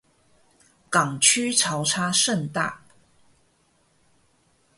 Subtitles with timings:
[0.89, 2.81] 港區潮差甚大